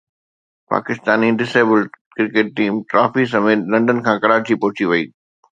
[0.71, 5.05] Pakistani disabled cricket team trophy سميت London کان ڪراچي پهچي وئي